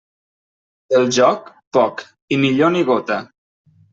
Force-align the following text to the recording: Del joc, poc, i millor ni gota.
Del 0.93 1.05
joc, 1.17 1.51
poc, 1.77 2.03
i 2.37 2.41
millor 2.45 2.75
ni 2.77 2.83
gota. 2.91 3.21